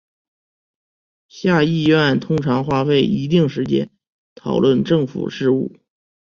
[1.27, 3.91] 下议院通常花费一定时间
[4.33, 5.71] 讨论政府事务。